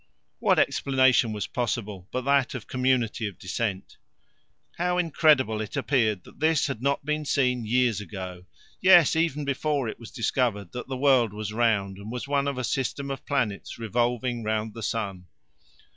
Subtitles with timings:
[0.39, 3.97] What explanation was possible but that of community of descent?
[4.79, 8.45] How incredible it appeared that this had not been seen years ago
[8.81, 12.57] yes, even before it was discovered that the world was round and was one of
[12.57, 15.27] a system of planets revolving round the sun.